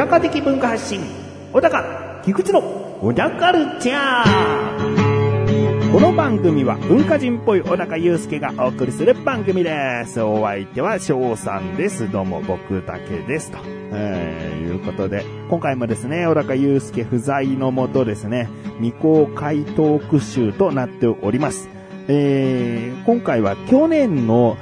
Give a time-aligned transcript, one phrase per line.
[0.00, 1.02] 高的文化発信
[1.52, 2.62] 小高菊池の
[3.02, 10.22] 小高ルチャーこの番組は文化人っぽい小高祐介がお送りする番組です。
[10.22, 12.10] お相手は翔さんです。
[12.10, 13.50] どうも僕だけです。
[13.50, 13.58] と、
[13.92, 21.68] えー、いうことで、今回もですね、小高祐介不在のもとですね、未公開トーク集となっております。
[22.08, 24.56] えー、今回は去年の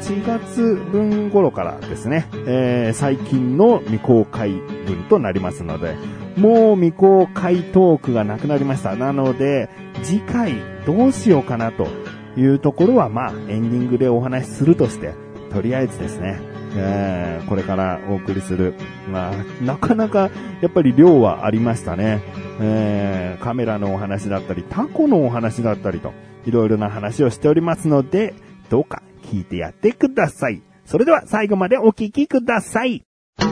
[0.00, 5.96] 8月分頃からですね、えー、最近の未公開分となりますので、
[6.36, 8.94] もう未公開トークがなくなりました。
[8.94, 9.68] なので、
[10.04, 10.54] 次回
[10.86, 11.88] どうしようかなと
[12.36, 15.14] いうところは、まあ、エンディングでお話しするとして、
[15.52, 16.38] とりあえずですね、
[16.76, 18.74] えー、これからお送りする。
[19.10, 22.22] まあ、なかなか、やっぱり量はありましたね。
[22.60, 26.12] えー、カメラのお話だったり、タコのお話だったりと、
[26.46, 28.34] いろいろな話をしておりますので、
[28.70, 30.62] どうか聞いてやってください。
[30.86, 33.04] それでは最後までお聞きください。
[33.38, 33.44] 小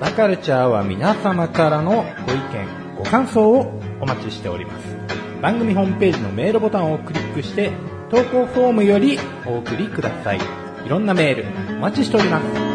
[0.00, 4.96] 田カルチャーは皆様からのご意見、ご感想をお待ちしております。
[5.42, 7.70] 番組ホームページのメールボタンをクリックして、
[8.10, 10.38] 投稿フォームよりお送りください。
[10.86, 11.44] いろんなメール
[11.76, 12.67] お待ちしております。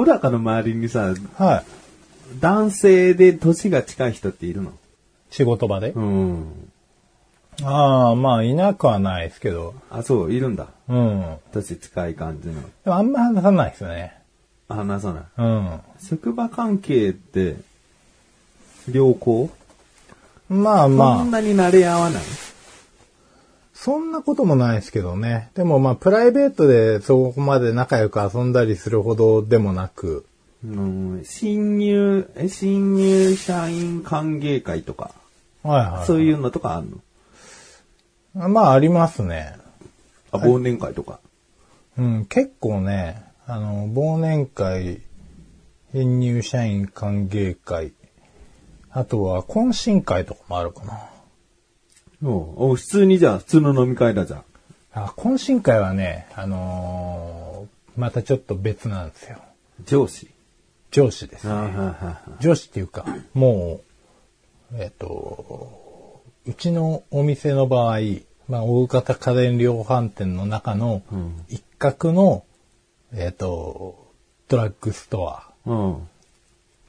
[0.00, 2.40] 小高の周りにさ、はい。
[2.40, 4.72] 男性で年が近い人っているの？
[5.28, 6.70] 仕事場で、うん。
[7.62, 9.74] ああ、まあ、いなくはないですけど。
[9.90, 10.68] あ、そう、いるんだ。
[10.88, 11.36] うん。
[11.52, 12.62] 年近い感じの。
[12.62, 14.14] でもあんま話さないですよね。
[14.70, 15.24] 話さない。
[15.36, 15.80] うん。
[16.02, 17.56] 職場関係って、
[18.90, 19.50] 良好？
[20.48, 22.22] まあそまあ、んなに慣れ合わない？
[23.82, 25.48] そんなこともないですけどね。
[25.54, 30.26] でもまあ、プライベートでそこまで仲良く遊んだりするほどでもなく、
[30.62, 35.12] うん、新入、え新入社員歓迎会とか、
[35.62, 36.06] はいはい。
[36.06, 36.90] そういうのとかあん
[38.34, 38.48] の？
[38.48, 39.56] まあ、ありますね。
[40.30, 41.18] あ、忘年会とか。
[41.96, 45.00] うん、結構ね、あの、忘年会、
[45.94, 47.92] 新入社員歓迎会、
[48.90, 51.09] あとは懇親会とかもあるかな。
[52.22, 54.44] おお普通にじゃあ、普通の飲み会だじゃん。
[54.92, 57.40] あ懇親会はね、あのー
[57.96, 59.38] またちょっと別なんですよ。
[59.84, 60.28] 上司？
[60.90, 61.76] 上司です、あね。
[61.76, 63.04] はは上司っていうか、
[63.34, 63.80] も
[64.72, 67.98] う、えっ、と、うちのお店の場合、
[68.48, 71.02] まあ、大型家電量販店の中の
[71.48, 72.44] 一角の、
[73.12, 74.12] えっ、と、
[74.48, 75.50] ドラッグストア。
[75.66, 76.08] うん。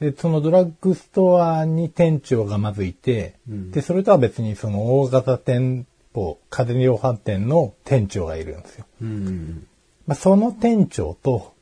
[0.02, 8.86] で、そのドラッグストアに店長がまずいて、で、それとは別にその大型店舗、家電量販店の店長がいるんですよ。
[9.00, 9.66] うん。
[10.08, 11.54] まあ、その店長と、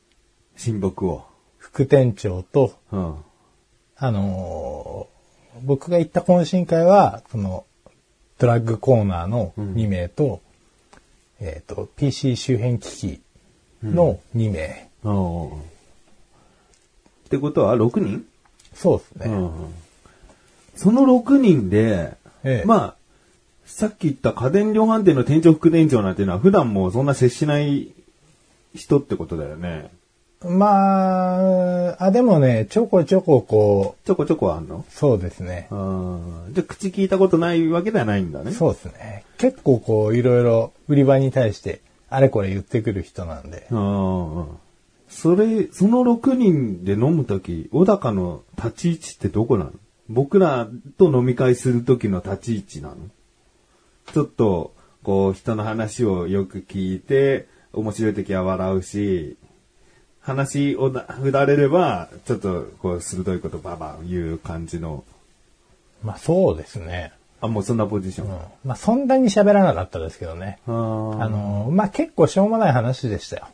[0.57, 1.23] 親睦を。
[1.59, 3.15] 副店長と、うん。
[3.95, 5.11] あのー
[5.63, 7.65] 僕が行った懇親会は、その、
[8.39, 10.41] ドラッグコーナーの2名と、
[11.39, 13.21] えっ、と、PC 周辺機器
[13.83, 14.89] の2名。
[15.03, 15.57] おーっ
[17.29, 18.25] てことは、6人？
[18.81, 19.33] そうですね。
[19.35, 19.51] うん。
[20.75, 22.95] その6人で、ええまあ、
[23.65, 27.89] さっき言った家電量販店の店長副店長なんていうのは普段もうそんな接しない
[28.73, 29.91] 人ってことだよね。
[30.43, 34.77] まあ、あ、でもね、ちょこちょここちょこちょこあんの？
[34.89, 35.67] う、そうですね。
[35.69, 38.51] あーじゃあ口聞いたことないわけではないんだね。
[38.51, 39.23] そうですね。
[39.37, 43.67] 結構こう、いろいろ売り場に対して、あれこれ言ってくる人なんで。
[43.69, 44.45] あー
[45.21, 49.73] それ、その6人で飲むとき、小高の立ち位置ってどこなの？
[50.09, 50.67] 僕ら
[50.97, 52.95] と飲み会するときの立ち位置なの？
[54.11, 54.73] ちょっと、
[55.03, 59.37] こう、人の話をよく聞いて、面白いときは笑うし、
[60.21, 65.03] 話をな振られれば、ちょっと、こう、鋭いことばば言う感じの、
[66.03, 67.13] まあそうですね。
[67.41, 68.27] あ、もうそんなポジション。
[68.27, 68.39] うん。
[68.65, 70.57] まあそんなに喋らなかったですけどね。
[70.65, 73.47] あの、まあ結構しょうもない話でしたよ。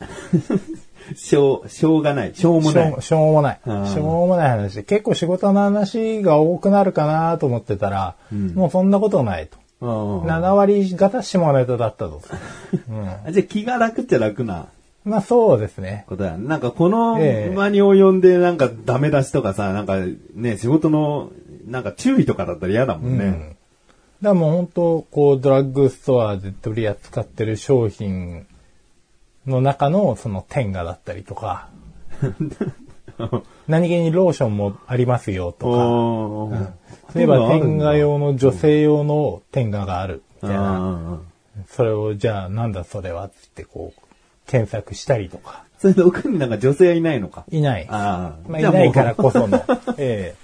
[1.14, 2.34] しょう、しょうがない。
[2.34, 3.32] しょうもないしょう。
[3.32, 3.60] もない。
[3.64, 4.82] しょうもない話で。
[4.82, 8.14] 結構仕事の話が多くなるかなと思ってたら、
[8.54, 9.58] もうそんなことないと。
[9.82, 12.20] あー7割方下ネタだったと。
[13.26, 14.66] あじゃあ気が楽っちゃ楽な？
[15.04, 16.04] まあそうですね。
[16.08, 19.96] ことやんなんかこのええ間に及んでなんかダメ出しとかさ、なんか
[20.34, 21.30] ね、仕事の
[21.66, 23.56] なんか注意とかだったら嫌だもんね。
[24.20, 28.46] だからもう本当、こう、ドラッグストアで取り扱ってる商品
[29.46, 31.68] の中のその天下だったりとか、
[33.68, 36.68] 何気にローションもありますよとか、おー
[37.14, 41.18] 例えば天下用の女性用の天下があるみたいな。
[41.18, 41.30] あ
[41.68, 44.00] それを、じゃあなんだそれはってこう、
[44.46, 45.64] 検索したりとか。
[45.78, 47.44] それで奥になんか女性はいないのか？
[47.50, 47.86] いない。
[47.88, 48.48] ああ。
[48.48, 49.62] まあ、いないからこその。
[49.98, 50.34] え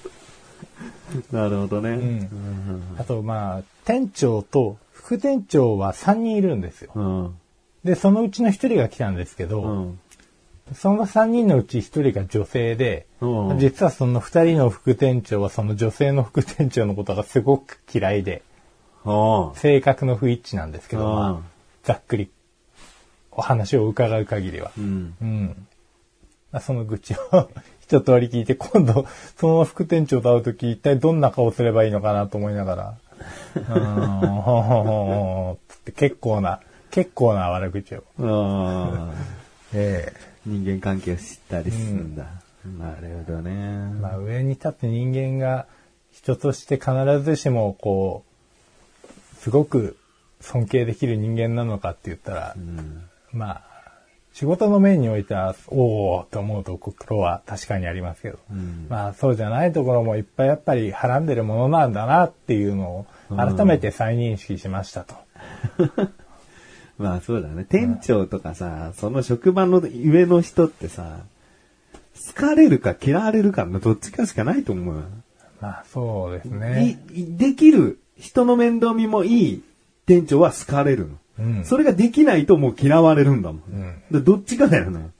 [1.31, 1.91] なるほどね。
[1.91, 2.83] えうん。
[2.99, 6.91] あと、まあ、店長と副店長は3人いるんですよ。
[6.95, 7.37] うん。
[7.87, 10.01] で、そのうちの1人が来たんですけど、うん。
[10.75, 18.43] その3人のうち1人が女性で、うん実はその2人の副店長はその女性の副店長のことがすごく嫌いで。
[19.55, 21.41] 性格の不一致なんですけど、うんまあ、
[21.85, 22.29] ざっくり
[23.31, 24.73] お話を伺う限りは。
[24.77, 25.15] うん。
[25.23, 25.67] うん。
[26.51, 27.49] まあ、その愚痴を
[27.81, 29.07] 一通り聞いて、今度、
[29.37, 32.95] その副店長と会うとき、一体どんな顔すればいいのかなと思いながら、
[33.55, 36.61] うーん、ほほほほつって結構な、
[36.97, 38.05] 結構な悪口を。
[38.21, 39.15] ああ。
[39.75, 40.15] え
[40.47, 42.25] 人間関係を知ったりするんだ。
[42.79, 43.51] なるほどね。
[43.53, 45.67] えまあ、上に立って人間が
[46.11, 48.25] 人として必ずしも、こ
[49.05, 49.99] う、すごく
[50.41, 53.03] 尊敬できる人間なのかって言ったら、うん。
[53.31, 53.63] まあ、
[54.33, 63.07] 仕事の面においては、おおと思うところは確かにありますけど、うんまあそうじゃないところもいっぱいやっぱりはらんでるものなんだなっていうのを
[63.37, 65.15] 改めて再認識しましたと。
[66.99, 67.67] まあそうだね。
[67.69, 71.19] 店長とかさ、その職場の上の人ってさ、
[72.29, 75.03] 好かれるか嫌われるかのどっちかしかないと思うよ。
[75.61, 76.99] まあそうですね。
[77.11, 79.63] できる、人の面倒見もいい
[80.07, 81.15] 店長は好かれるの。
[81.39, 83.61] うんそれができないともう嫌われるんだもん。
[83.61, 85.11] んでどっちかだよね。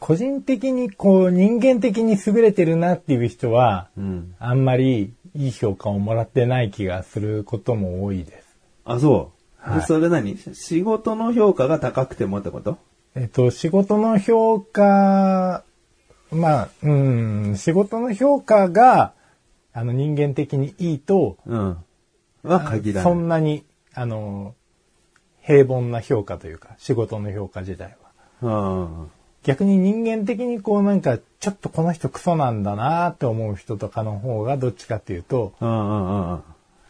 [0.00, 4.34] 個人的にこう人間的に優れてるなっていう人は、うん。
[4.40, 8.56] あんまりいい評価をもらってない気がすることも多いです。
[8.84, 9.35] あ、そう。
[9.66, 10.36] はいでそれ何？
[10.54, 12.78] 仕事の評価が高くてもってこと？
[13.16, 15.64] えっと、仕事の評価、
[16.30, 19.14] まあ、うん、仕事の評価が、
[19.72, 21.76] あの人間的にいいと、うん。
[22.42, 23.18] は限らそない。
[23.18, 23.64] んなに、
[23.94, 24.54] あの、
[25.40, 27.96] 平凡な評価というか、仕事の評価自体
[28.42, 28.50] は。
[28.76, 29.10] うん。
[29.42, 36.42] 逆に人間的にこうなんか、ちょっとこの人クソなんだなって思う人とかの方がどっちかっていうと、うんうんうん。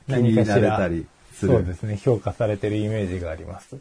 [0.09, 1.07] 気何かしらたり
[1.37, 1.53] する。
[1.53, 3.77] そうですね、評価されてるイメージがあります。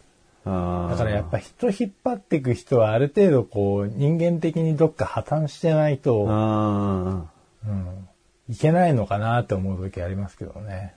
[0.45, 0.51] だ
[0.95, 7.25] からやっぱ人引っ張っていく人はある程度こう人間的にどっか破綻してないと、あ
[7.67, 8.07] うん、
[8.47, 10.93] いけないのかなって思う時ありますけどね。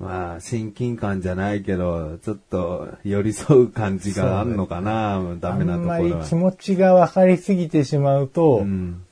[0.00, 6.24] ーまあ、親近感じゃないけど、ちょっと寄り添う感じがあるのかな、ダメなとこあんまりろは。
[6.26, 9.02] 気持ちが分かりすぎてしまうと、うん。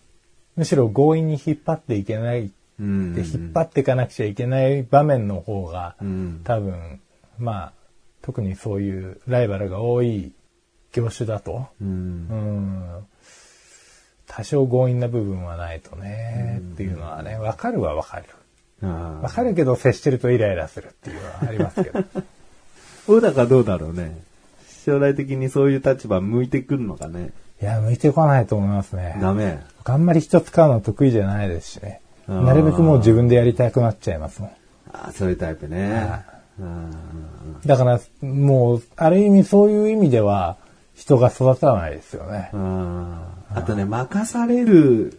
[0.57, 2.53] むしろ強引に引っ張っていけないうん。
[2.79, 6.41] で、引っ張っていかなくちゃいけない場面の方が、うん。
[6.45, 7.01] 多分、
[7.39, 7.73] まあ、
[8.23, 10.33] 特にそういうライバルが多い
[10.93, 11.85] 業種だと、う。
[11.85, 13.07] うんん、
[14.27, 18.25] 多少強引な部分はないとね、っていうのはね、わかるはわかる。
[18.83, 21.99] あわかるけど接してるとイライラするっていうのはありますけど。
[21.99, 22.05] あ。
[23.07, 24.19] 小高どうだろうね。
[24.85, 27.31] 将来的にそういう立場向いてくるのかね。
[27.63, 29.17] いや、向いてこないと思いますね。
[29.21, 29.63] ダメ。
[29.79, 32.01] 僕あんまり人使うの得意じゃないですしね。
[32.29, 34.51] なるべくもう自分でやりたくなっちゃいますもん。
[34.93, 35.93] ああ、そういうタイプね。
[35.93, 36.23] は
[36.59, 36.91] うん
[37.67, 40.57] だから、もう、ある意味そういう意味では、
[40.95, 42.51] 人が育たないですよね。
[42.53, 45.19] ああとね、任される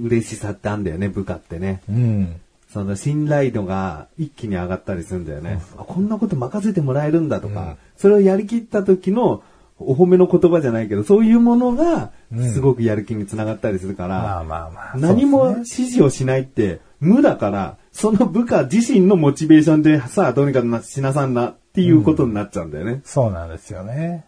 [0.00, 1.82] 嬉しさってあんだよね、部下ってね。
[1.88, 2.40] うん。
[2.72, 5.60] その信頼度が一気に上がったりするんだよね。
[5.78, 9.42] あこんなこと任せてもらえるんだとか、それをやりきった時の
[9.78, 12.10] お褒めの言葉じゃないけど、そういうものが
[12.52, 14.96] すごくやる気につながったりするから、まあまあまあ。
[14.96, 23.00] 何も指示をしないって無だから、その部下自身のモチベーションでさあどうにかなしなさんなっていうことになっちゃうんだよね。
[23.04, 24.24] そうなんですよね。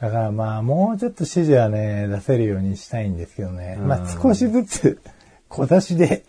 [0.00, 3.76] だからまあ、もうちょっと指示はね、出せるようにしたいんですけどね。
[3.80, 5.00] まあ少しずつ
[5.48, 6.24] 小出しで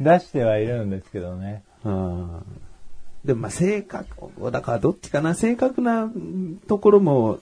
[0.00, 1.62] 出してはいるんですけどね。
[1.84, 2.42] うん
[3.24, 6.10] でもまあ性格、だからどっちかな、正確な
[6.66, 7.38] ところも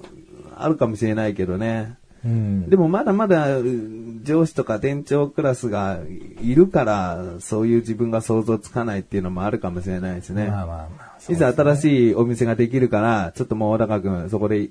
[0.63, 1.97] あるかもしれないけどね。
[2.25, 2.71] うん。
[2.71, 6.01] でもまだまだうん上司とか店長クラスが
[6.43, 10.49] いるから、そういう自分が想像つかないっていうのもあるかもしれないですね。
[10.49, 11.33] まあまあまあ。
[11.33, 14.69] いざ新しいお店ができるから、ちょっともう小高くん、そこで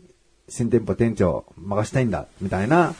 [0.48, 2.93] 新店舗店長任したいんだ、みたいな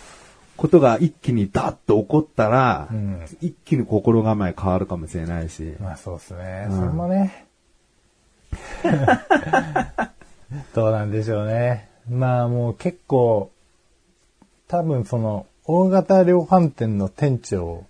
[0.58, 5.76] ことが一気にダッと起こったら、うん一気に心構え変わるかもしれないし。
[5.80, 6.68] まあそうですね。
[6.70, 7.46] うんそれもね。
[10.74, 11.89] どうなんでしょうね。
[12.10, 13.52] まあもう結構、
[14.68, 17.86] 多分その、大型量販店の店長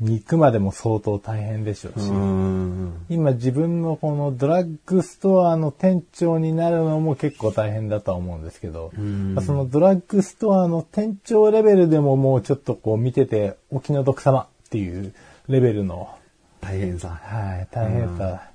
[0.00, 3.06] に行くまでも相当大変でしょうし、うん。
[3.08, 15.14] 今自分のこのドラッグストアの店長になるのも結構大変だとは思うんですけど、んそのドラッグストアの店長レベルでももうちょっとこう見ててお気の毒様っていう
[15.48, 16.14] レベルの
[16.60, 17.20] 大変さ。
[17.22, 18.50] はい、大変さ、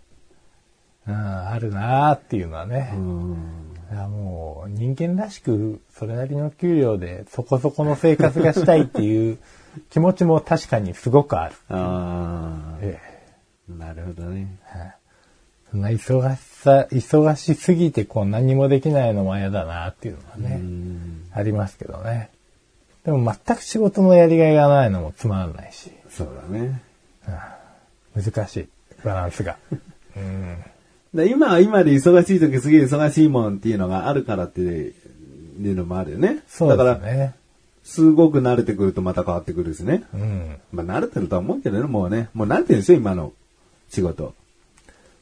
[1.08, 2.94] うん、あるなーっていうのはね。
[3.92, 9.38] うんいやもう人間らしくそれなりの給料でそこそこの生活がしたいっていう
[9.90, 11.56] 気持ちも確かにすごくある。
[11.70, 13.00] あえ
[13.70, 14.48] あ、なるほどね。
[14.74, 14.92] え
[15.72, 20.62] そんな忙しさ、忙しすぎてこう何もできないのも嫌だなっていうのはね、
[21.34, 22.30] ありますけどね。
[23.04, 26.82] でも全く仕事のやりがいがないのもつまらないし、そうだね。
[28.16, 28.70] 難しい、
[29.04, 29.58] バランスが。
[31.16, 36.44] で今は今で忙しい時すげえ忙しいもんっていうのがあるからっていうのもあるよね。
[36.48, 37.34] そうですだから、ね。
[37.84, 40.04] すごく慣れてくるとまた変わってくるしね。
[40.14, 40.58] うん。
[40.74, 42.30] まあ慣れてるとは思うけどね、もうね。
[42.34, 43.32] もう慣れてるんですよ、今の
[43.90, 44.34] 仕事。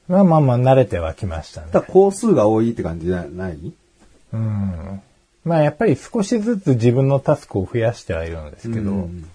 [0.07, 1.67] まあまあまあ慣れてはきましたね。
[1.71, 3.57] ただ工数が多いって感じじゃない？
[4.33, 5.01] うん。
[5.45, 9.29] まあやっぱり少しずつ自分のタスクを増やしてはいるんですけど、うん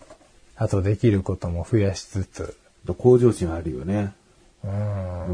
[0.60, 2.56] あとできることも増やしつつ、
[2.96, 4.12] 向上心あるよね。
[4.64, 5.26] あ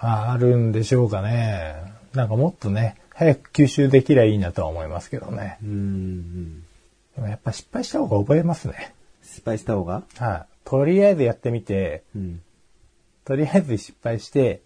[0.00, 1.74] あるんでしょうかね。
[2.14, 5.58] なんかもっとね、早く吸収できりゃいいなとは思いますけどね。
[5.62, 6.62] うん。
[7.14, 8.94] でもやっぱ失敗した方が覚えますね。
[9.22, 10.02] 失敗した方が？
[10.16, 10.46] はい。
[10.64, 12.40] とりあえずやってみて、うん。
[13.24, 14.62] とりあえず失敗して、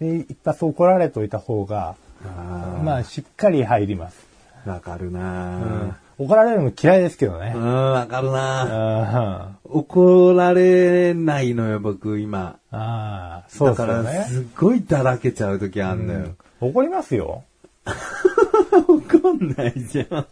[0.00, 4.26] で、一発怒られといた方が、あまあしっかり入ります。
[4.66, 7.58] あ、わかるな怒られるの嫌いですけどねう。
[7.58, 12.58] ん、わかるなあ怒られないのよ、僕、今。
[12.70, 14.26] あ、そうだから、ですよね。
[14.28, 16.34] すっごいだらけちゃう時あんだよ。
[16.60, 17.44] 怒りますよ。
[18.86, 20.26] 怒んないじゃん。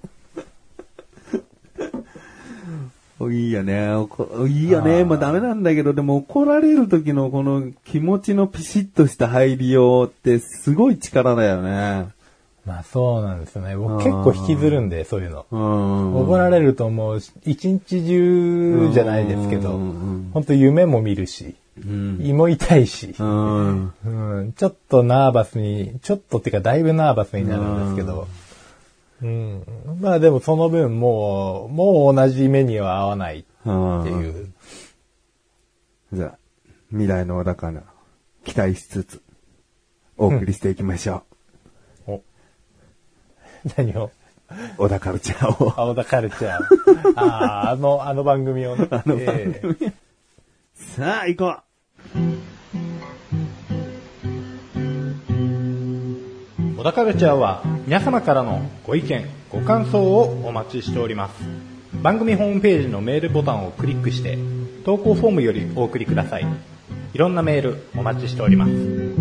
[3.23, 3.93] おいいよね。
[3.93, 5.05] 怒いいよね。
[5.05, 12.09] もうダメなんだけど、でも怒られる時のこの気持ちのピシッとした入りようってすごい力だよね。
[12.71, 13.77] まあそうなんですよね。
[13.77, 15.45] 僕結構引きずるんで、そういうの。
[15.51, 16.17] うん。
[16.23, 22.21] 怒られるともう一日中じゃないですけどうん、本当夢も見るし、うん。
[22.23, 23.93] 胃も痛いし、うん。
[24.05, 28.29] うん、ちょっとナーバスに、ちょっとっていうかだいぶナーバスになるんですけど、
[29.21, 29.65] うん、
[30.01, 34.53] まあでもその分もう、もう同じ目には合わないっていう。
[36.13, 36.39] じゃあ、
[36.91, 37.83] 未来の小高菜、
[38.45, 39.21] 期待しつつ、
[40.17, 41.30] お送りしていきましょお
[43.77, 44.05] 何を？
[44.07, 44.11] う。
[44.79, 45.73] 小田カルチャーを。
[45.77, 47.13] 青田カルチャー。
[47.17, 48.89] ああ、あの、あの番組をね。
[48.91, 49.93] あの番組。
[50.75, 51.57] さあ、行こ
[56.77, 61.35] 小田カルチャーは皆様からのご意見、ご感想をお待ちしております。
[62.03, 64.39] 番組ホームページのメールボタンをクリックして、
[64.85, 66.47] 投稿フォームよりお送りください。
[67.13, 69.20] いろんなメールお待ちしております。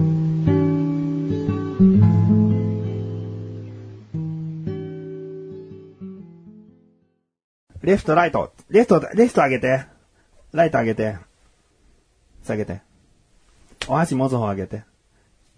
[7.81, 8.53] レフト、ライト。
[8.69, 9.85] レフト、レフト上げて。
[10.51, 11.17] ライト上げて。
[12.43, 12.81] 下げて。
[13.87, 14.83] お箸持つ方上げて。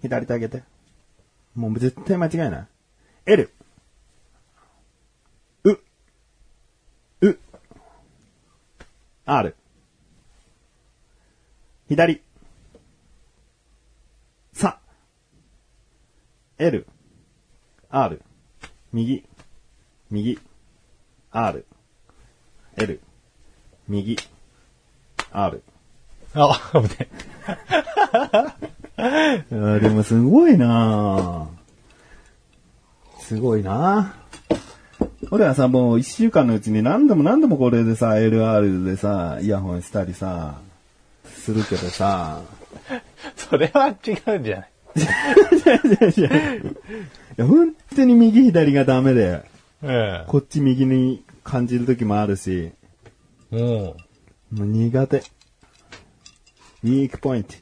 [0.02, 0.64] 左手上げて。
[1.56, 2.68] もう絶対間違いない。
[3.26, 3.50] L。
[5.64, 5.72] う。
[7.22, 7.40] う。
[9.26, 9.56] R。
[11.90, 12.22] 左。
[14.54, 14.80] さ。
[16.58, 16.86] L。
[17.90, 18.22] R。
[18.94, 19.26] 右。
[20.10, 20.40] 右。
[21.32, 21.66] R。
[22.78, 23.00] L。
[23.88, 24.18] 右。
[25.32, 25.62] R。
[26.34, 27.08] あ、危ね。
[29.52, 34.58] いやでもすごいなぁすごいなぁ
[35.32, 40.60] 俺はさ、もう一週間のうちに何度も何度もこれでさ、LR でさ、イヤホンしたりさ、
[41.26, 42.42] するけどさ、
[43.38, 44.70] それは違うんじゃない？
[46.20, 46.22] い
[47.38, 49.42] や本当に右左がダメで、
[49.84, 52.72] えこっち右に感じる時もあるし、
[53.52, 53.58] う。
[53.58, 53.96] も
[54.52, 55.18] う苦手。
[55.18, 57.54] ウィークポイント。
[57.54, 57.58] い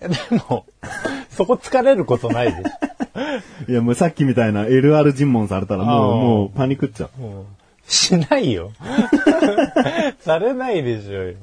[0.00, 0.16] や、で
[0.48, 0.66] も、
[1.30, 2.72] そこ疲れることないでし
[3.68, 7.22] いや、もうさっきみたいな LR 尋問されたらもう、あーもうパニックっちゃう。
[7.22, 7.46] う
[7.86, 8.72] しないよ。
[10.20, 11.34] されないでしょうよ。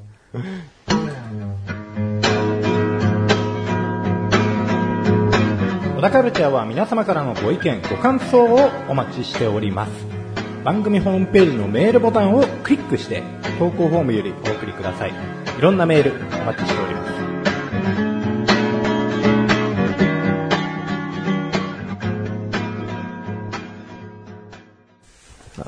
[5.96, 10.19] 小田カルチャーは皆様からのご意見、ご感想をお待ちしております。
[10.64, 13.22] 番組ホームページのメールボタンをクリックして、
[13.58, 15.10] 投稿フォームよりお送りください。
[15.10, 17.10] いろんなメールお待ちしております。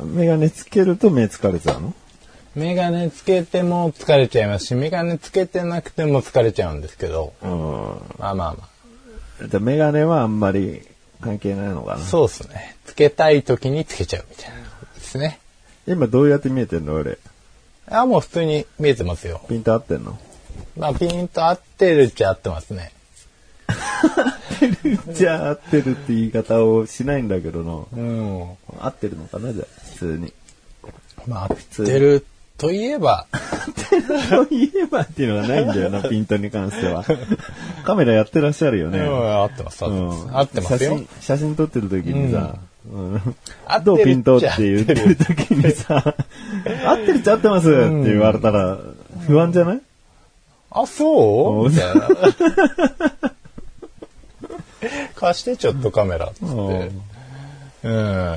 [0.05, 1.95] メガネつけると目疲れちゃうの？
[2.55, 7.51] メガネつけても疲れちゃいますし、メガネつけてなくても疲れちゃうんですけど、うん。
[8.19, 8.69] まあまあま
[9.49, 10.83] じゃあメガネはあんまり
[11.23, 11.97] 関係ないのかあ。
[11.97, 12.77] なそうですね。
[12.85, 14.57] つけたい時につけちゃうみたいな
[15.13, 15.39] ですね。
[15.87, 17.19] 今どうやって見えてんの俺。
[17.87, 19.43] あ、もう普通に見えてますよ。
[19.49, 20.19] ピント合ってんの？
[20.77, 22.93] まあピンと合ってるっちゃ合ってますね。
[24.83, 28.01] るっちゃ合ってるって言い方をしないんだけどな。
[28.01, 28.57] うん。
[28.81, 30.33] 合ってるのかなじゃあ、普通に。
[31.27, 32.27] まあ、合ってる
[32.59, 33.27] といえば、
[34.29, 37.05] そう言えばっていうのがないんだよな、 ピントに関しては。
[37.85, 38.99] カメラやってらっしゃるよね。
[38.99, 40.25] うん合ってます、合ってます。
[40.25, 41.09] うん合ってますよ写真。
[41.21, 42.72] 写真撮ってる時にさ、うん
[43.67, 46.03] 合ってるどうピントって言ってる時にさ、
[46.87, 48.79] 合ってるっちゃ合ってますって言われたら、
[49.27, 49.81] 不安じゃない？
[50.71, 51.67] あ、そう？
[51.67, 52.09] うんみたいな。
[55.15, 56.91] 貸してちょっとカメラっつって。
[57.85, 58.37] うん。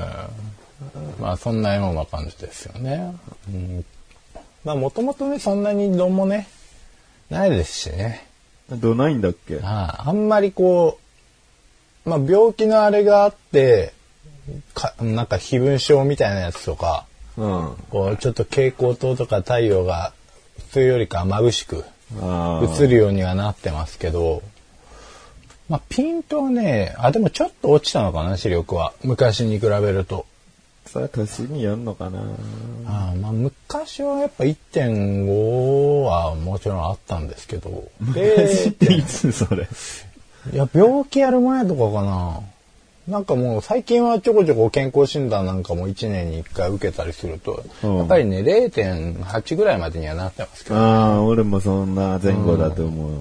[1.20, 3.16] まあそんなような感じですよね。
[3.48, 3.84] うん、
[4.64, 6.46] まあもともとね、そんなにどんもね、
[7.30, 8.26] ないですしね。
[8.70, 9.58] どないんだっけ？
[9.62, 10.98] あああんまりこ
[12.06, 13.92] う、まあ病気のあれがあって、
[14.74, 17.76] かなんか非分症みたいなやつとか、うん。
[17.90, 20.12] こうちょっと蛍光灯とか太陽が
[20.58, 21.84] 普通よりか眩しく。
[22.78, 24.40] 映るようにはなってますけど、
[25.68, 28.92] まあ、ピントはね、あ、でもちょっと落ちたのかな、視力は。
[29.02, 30.24] 昔に比べると。
[30.86, 32.20] それは年によんのかな
[32.86, 37.88] あまあ、昔はやっぱ1.5はもちろんあったんですけど。
[37.98, 39.66] 昔っていつそれ？
[40.52, 42.40] いや、病気やる前とかかな。
[43.08, 50.76] なんかもう最近はちょこちょこ健康診断なんかも1年に1回受けたりすると、うんやっぱりね、0.8ぐらいまでにはなってますけど。
[50.76, 53.20] ああ、俺もそんな前後だと思う。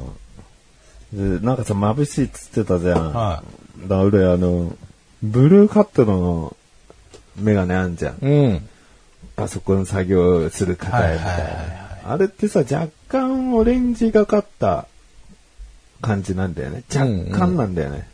[1.14, 3.14] でなんかさ、眩しいっつってたじゃん。
[3.14, 3.44] は
[3.84, 4.76] だから俺、あの、
[5.22, 6.56] ブルーカットの
[7.38, 8.18] メガネあんじゃん。
[8.22, 8.70] うん。
[9.36, 12.12] パソコン作業する方へみたいはいはいはいな。
[12.14, 14.88] あれってさ、若干オレンジがかった
[16.02, 16.84] 感じなんだよね。
[16.94, 17.06] 若
[17.38, 18.08] 干なんだよね。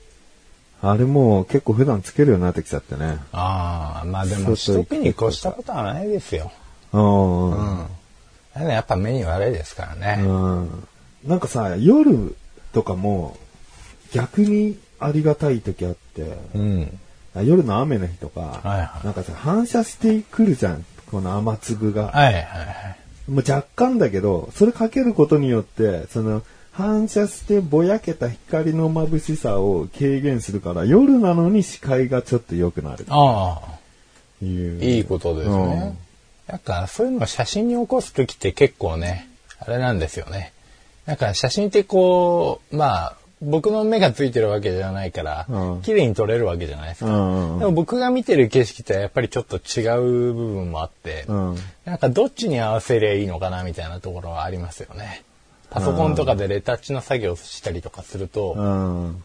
[0.83, 3.19] あれもう結構普段つけるようになってきちゃってね。
[3.31, 6.51] ああ、まあでも、外行く特に越したことはないですよ。
[6.91, 7.51] うん。
[7.51, 7.87] うん。
[8.55, 10.23] やっぱ目に悪いですからね。
[10.23, 10.87] うん。
[11.25, 12.35] なんかさ、夜
[12.73, 13.37] とかも
[14.11, 16.99] 逆にありがたい時あって、うん。
[17.45, 20.85] 夜の雨の日とか、はいはいなんかさ、反射してくるじゃん。
[21.11, 22.07] この雨粒が。
[22.07, 22.41] はいはいは
[23.27, 23.31] い。
[23.31, 26.41] もう若干だけど、それかけることによって、その、
[26.71, 33.61] 反射してぼやけた光の眩しさを軽減するから、夜なのに視界がちょっと良くなるあ
[34.41, 34.83] あ、いう。
[34.83, 35.97] いいことですね。
[36.47, 39.27] なんか、そういうのを写真に起こすときって結構ね、
[39.59, 40.53] あれなんですよね。
[41.05, 47.11] なんか写真ってこう、まあ、僕の目がついてるわけじゃないからうん、綺麗に撮れるわけじゃないですか。
[47.11, 47.59] うん。
[47.59, 51.55] でも僕が見てる景色ってやっぱりちょっと違う部分もあって、うん。
[51.83, 55.23] なんかどっちに合わせりゃいいのかなみたいなところはありますよね。
[55.71, 59.23] パソコンとかでレタッチの作業したりとかすると、うん。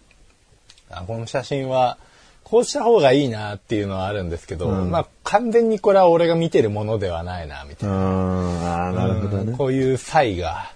[0.89, 1.99] あこの写真は
[2.45, 8.65] こうした方がいいなっていうのはあるんですけど、うんまあ完全にこれは俺が見てるものではないなみたういな、ん。
[8.65, 9.57] ああ、なるほどね。
[9.57, 10.71] こういう差異が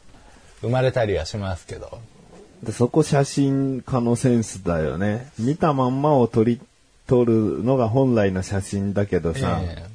[0.61, 2.01] 生まれたりはしますけど、
[2.65, 5.31] でそこ写真家のセンスだよね。
[5.39, 6.61] 見たまんまを撮り、
[7.07, 9.90] 撮るのが本来の写真だけどさ、え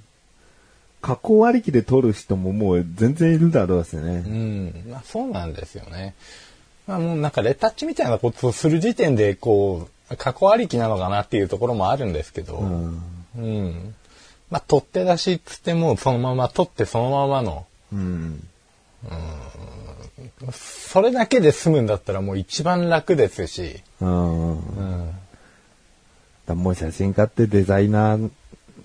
[1.06, 4.22] 加工ありきで撮る人ももう全然いるだろうしえうね。
[4.22, 6.16] ん、まあそうなんですよね。
[6.88, 13.04] まあもうなんかレタッチみたいなことをする時点でこう、過去ありきなのかなっていうところもあるんですけど、うん。
[13.38, 13.96] うん。
[14.50, 18.48] まあ、取って出しっつっても、そのまま取ってそのままの、うん。
[20.52, 24.58] それだけで済むんだったらもう一番楽ですし、うん。
[24.58, 25.12] うん。
[26.48, 28.32] だもう写真家ってデザイナー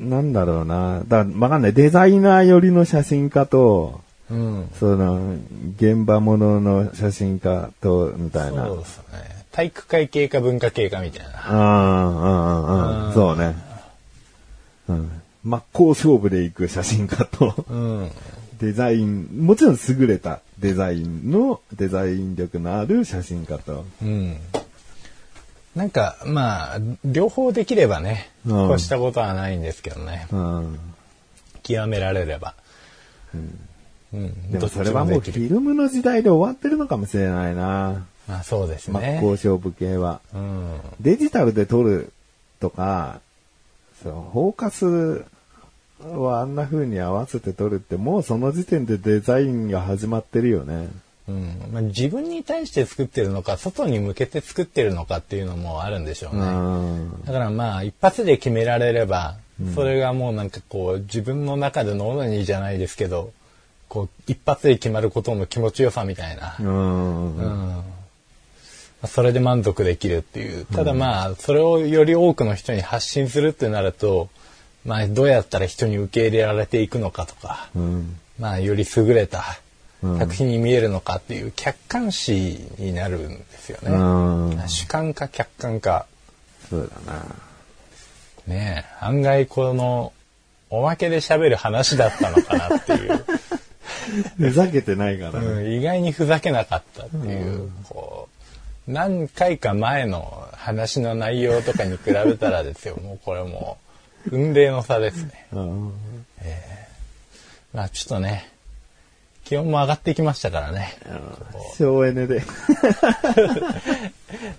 [0.01, 1.03] なんだろうな。
[1.07, 1.73] だわかんない。
[1.75, 4.71] デザイナー寄りの写真家と、うん。
[4.79, 5.37] その、
[5.77, 8.67] 現場ものの写真家と、みたいな。
[8.67, 9.05] そうですね。
[9.53, 11.51] 体育会系か文化系かみたいな。
[11.51, 13.13] うん、うん、うん、うん。
[13.13, 13.55] そうね。
[14.89, 15.11] うん。
[15.45, 18.11] 真っ向勝負で行く写真家と、うん。
[18.61, 23.85] デザイン、もちろん優れたデザインの、デザイン力のある写真家と。
[24.03, 24.37] うん。
[25.75, 30.27] なんか、まあ、両方できればね、うん越したことはないんですけどね。
[30.33, 30.79] うん。
[31.63, 32.55] 極められれば。
[33.35, 33.39] う
[34.17, 34.51] ん。
[34.51, 38.05] でもそれはもうフィルムの時代で終わってるのかもしれないな。
[38.27, 39.19] まあそうです真っね。
[39.21, 40.21] 向勝負系は。
[40.35, 40.81] うん。
[41.01, 42.13] デジタルで撮る
[42.59, 43.21] とか、
[44.03, 45.25] そう、フォーカス
[46.05, 50.89] をあんな風に合わせて撮るって、もうその時点でデザインが始まってるよね。
[51.31, 56.47] うんまあ、自分に対して作ってるのか、外に向けて作ってるのかっていうのもあるんでしょううね。
[56.47, 57.25] ん。
[57.25, 59.37] だからまあ、一発で決められれば、
[59.75, 63.33] それがもうなんかこう、自分の中でのオナニーじゃないですけど、
[63.89, 66.57] こう、一発で決まることの気持ちよさみたいな。
[66.59, 67.83] うん。
[69.07, 70.67] それで満足できるっていう。
[70.67, 74.29] ただまあ、それをより多くの人に発信するってなると、
[74.85, 78.17] まあ、どうやったら人に受け入れられていくのかとか、うん。
[78.39, 79.70] まあ、より優れたうん
[80.03, 83.91] 作品に見えるのかっていう客観視になるんですよね。
[83.91, 84.69] うん。
[84.69, 86.07] 主観か客観か。
[86.69, 87.25] そうだな。
[88.47, 90.13] ねえ案外この、
[90.71, 93.25] おまけで喋る話だったのかなっていう。
[94.39, 95.47] ふざけてないからね。
[95.47, 98.29] うん、意外にふざけなかったっていう、こ
[98.89, 103.79] う、何回か前の話の内容とかに比べたらですよ、 もうこれも
[104.27, 105.47] う、運命の差ですね。
[105.53, 105.93] うん
[107.73, 108.51] まあちょっとね、
[109.51, 110.97] 気温も上がってきましたからね。
[111.77, 112.45] 省エネで。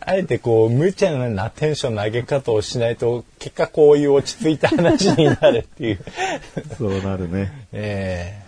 [0.01, 5.99] あえてこう、無茶なテンションの上げ方をしないと、結果こういう落ち着いた話になるっていう。
[6.77, 7.54] そうなるね。
[7.71, 8.41] え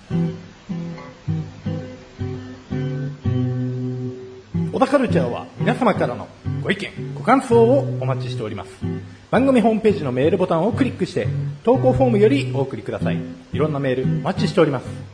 [4.74, 6.28] 小田カルチャーは皆様からの
[6.62, 8.70] ご意見、ご感想をお待ちしております。
[9.32, 11.26] 番組ホームページのメールボタンをクリックして、
[11.64, 13.18] 投稿フォームよりお送りください。
[13.54, 15.13] いろんなメールお待ちしております。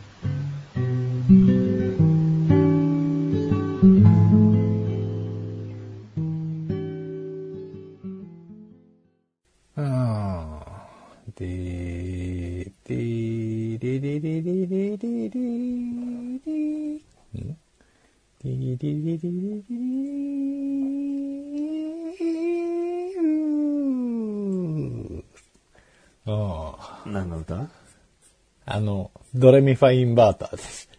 [29.39, 30.89] ドレミファインバーターです。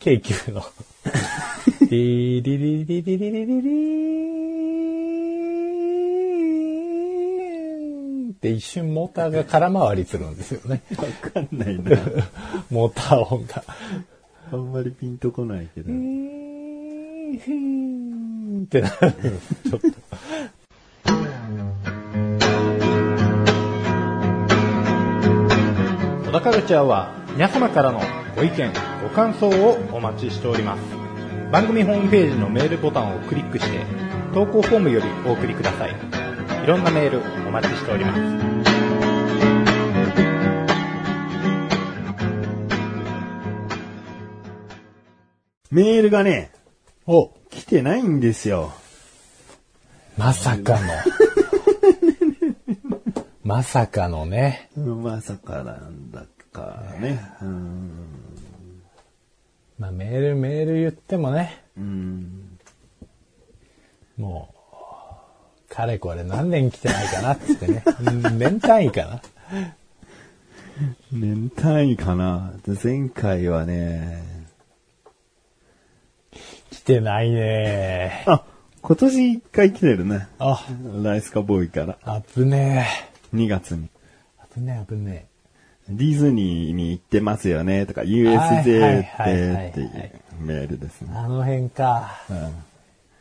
[0.00, 0.60] 京急の。
[1.82, 10.82] ディリリリリリリリリーンって一瞬モーターが空回りするんですよね。
[10.96, 11.96] わかんないな。
[12.72, 13.62] モーター音が。
[14.50, 15.92] あんまりピンとこないけど。
[15.92, 15.94] っ
[18.66, 18.96] てなる。
[19.70, 19.86] ちょっと。
[26.24, 28.00] 小田カルチャーは皆様からの
[28.34, 28.72] ご意見、
[29.02, 30.80] ご感想をお待ちしております。
[31.52, 33.84] 番組ホームページのメールボタンをクリックして、
[34.32, 35.90] 投稿フォームよりお送りください。
[36.64, 38.20] いろんなメールお待ちしております。
[45.70, 46.52] メールがね、
[47.06, 48.72] お、来てないんですよ。
[50.16, 50.86] まさかの。
[53.44, 54.70] まさかのね。
[54.74, 56.24] まさかなんだ
[56.56, 57.20] かね。
[57.42, 57.90] うん。
[59.78, 62.58] まあメールメール言ってもね、うん。
[64.16, 64.54] も
[65.68, 67.84] う、かれこれ何年来てないかなっつってね。
[68.00, 69.22] うん年単位かな。
[71.12, 72.54] 年単位かな。
[72.82, 74.46] 前回はね、
[76.70, 78.24] 来てないね。
[78.26, 78.44] あ、
[78.80, 80.28] 今年一回来てるね。
[80.38, 80.66] あ、
[81.02, 82.22] ライスカボーイから。
[82.34, 82.88] 危ね
[83.34, 83.90] 2月に。
[83.92, 84.54] え。
[84.54, 85.26] 危ねえ危ね
[85.88, 91.04] ディズニーに行ってますよねとか、USJ ってっていうメールですえ。
[91.04, 91.10] ね。
[91.16, 92.22] あの辺か。
[92.28, 92.66] うん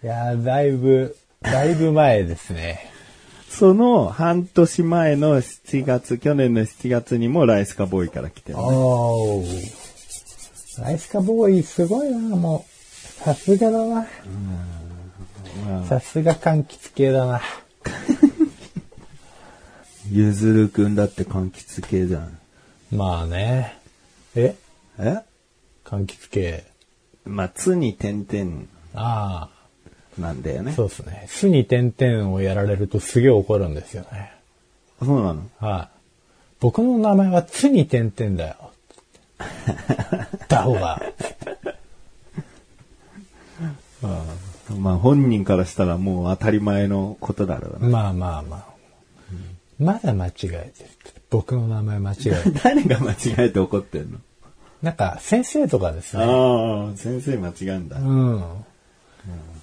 [0.03, 2.91] いや、だいぶ、だいぶ前ですね。
[3.49, 8.63] その半年前の7月、去年の7月にもライスカボーイから来てる、ね。
[8.63, 10.83] おー。
[10.83, 13.23] ライスカボーイすごいな、もう。
[13.23, 14.07] さすがだな。
[15.87, 17.41] さすが柑橘系だな。
[20.11, 22.37] ゆずるくんだって柑橘系じゃん。
[22.95, 23.77] まあね。
[24.35, 24.55] え？
[24.97, 25.21] え？
[25.83, 26.63] 柑橘系。
[27.25, 29.49] まあ、つに点々あ
[30.17, 30.71] なんだよね。
[30.71, 31.25] あ、そうですね。
[31.27, 34.31] 巣に点々をやられるとすげえ怒るんですよね。
[34.99, 35.43] そうなの？
[35.59, 35.95] はい。
[36.59, 38.71] 僕の名前はつに点々だよ。
[40.47, 41.01] だほが。
[44.79, 47.89] まあ、本人からしたらもう当たり前のことだろうな。
[47.89, 48.65] まあまあまあ。
[49.79, 50.89] まだ間違えてる。
[51.29, 52.53] 僕の名前間違えてる。
[52.63, 54.19] 誰が間違えて怒ってんの？
[54.81, 56.23] なんか先生とかですね。
[56.23, 57.97] ああ、先生間違うんだ。
[57.97, 58.41] うん。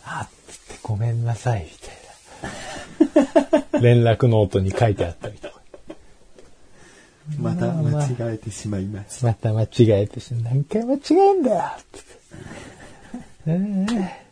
[0.05, 3.79] あっつってごめんなさい、みたいな。
[3.81, 5.61] 連絡ノートに書いてあったりとか。
[7.38, 9.29] また間違えてしまいました。
[9.29, 9.68] また間違
[10.03, 12.12] えてし、何回間違えんだよつって
[13.46, 14.22] ええ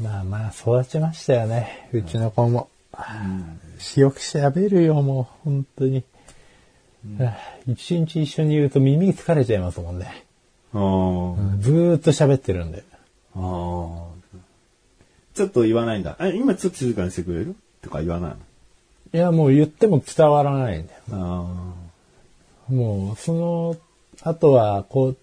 [0.00, 1.88] まあまあ、育ちましたよね。
[1.92, 2.68] うちの子も。
[3.96, 6.04] よく喋るよ、もう、本当に。
[7.18, 7.36] はあ
[7.66, 10.24] 一日一緒にいると耳疲れちゃいますもんね。
[10.72, 12.84] あーずーっと喋ってるんで。
[13.34, 14.08] あー。
[15.34, 16.16] ちょっと言わないんだ。
[16.18, 17.54] あ、今ちょっと静かにしてくれる？
[17.80, 18.34] とか言わない
[19.14, 21.00] いや、もう言っても伝わらないんだよ。
[21.08, 21.74] の
[22.68, 23.76] もう、その、
[24.22, 25.16] あとは、こう、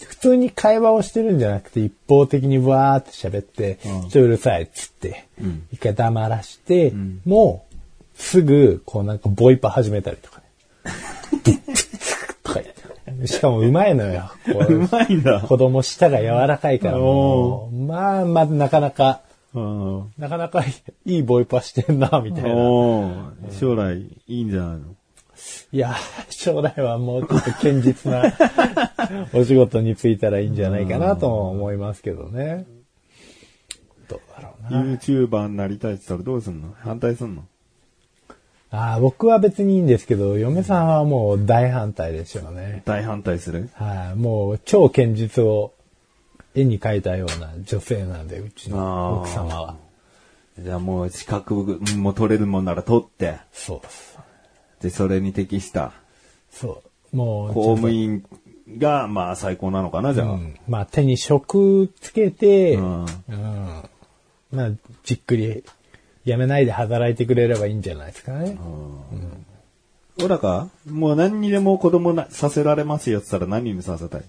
[0.00, 7.67] 普通に会話をしてるんじゃなくて、一方的にわーって喋って、うんちょっとうるさいっつって、うん一回黙らして、んもう、
[8.18, 10.44] すぐ、こうなんかボイパ始めたりとかね。
[12.42, 14.30] とか言ってしかもうまいのよ。
[14.52, 15.40] こううまいんだ。
[15.40, 19.22] 子供舌が柔らかいからもう、まあまあなかなか、
[19.54, 20.62] うんなかなか
[21.06, 23.32] いいボイパしてんな、みたいな。
[23.58, 24.84] 将来いいんじゃないの？
[25.72, 25.94] いや、
[26.30, 28.24] 将来はもうちょっと堅実な
[29.32, 32.66] お仕事に就いたらいいんじゃないかなとも思いますけどね。
[34.08, 34.82] どうだろうな。
[34.96, 36.74] ?YouTuber になりたいって言ったらどうすんの？
[36.80, 37.44] 反対すんの？
[38.70, 42.82] ああ、僕は別にいいんですけど、嫁さんはもう大反対でしょうね。
[42.84, 43.70] 大反対する？
[43.74, 45.72] はい、もう超堅実を
[46.54, 49.76] 絵に描いたような女性なんで、うちの奥様は。
[50.58, 54.18] じゃあもう資格も取れるもんなら取って、そうです。
[54.82, 55.92] で、それに適した
[56.50, 57.16] そう。
[57.16, 58.24] もう、公務員
[58.76, 60.32] が、まあ最高なのかな、じゃあ。
[60.32, 63.06] うんまあ手に職つけて、ううんん。
[64.50, 64.70] まあ、
[65.04, 65.62] じっくり
[66.28, 68.56] 辞めないで働いてくれればいいんじゃないですかね。
[70.20, 74.24] 小高もう何にでも子供なさせられますよって言ったら何にさせたい？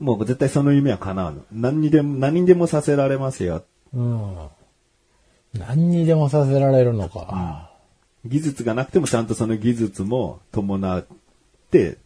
[0.00, 1.42] もう絶対その夢は叶うの。
[1.52, 3.62] 何にでも、何にでもさせられますよ。
[3.92, 4.36] うん。
[5.52, 7.70] 何にでもさせられるのか。
[8.24, 11.06] 技術がなくてもちゃんとその技術も伴っ
[11.70, 11.98] て、